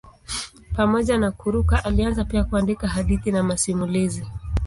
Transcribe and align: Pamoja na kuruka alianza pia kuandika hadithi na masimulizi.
Pamoja 0.75 1.17
na 1.17 1.31
kuruka 1.31 1.85
alianza 1.85 2.25
pia 2.25 2.43
kuandika 2.43 2.87
hadithi 2.87 3.31
na 3.31 3.43
masimulizi. 3.43 4.25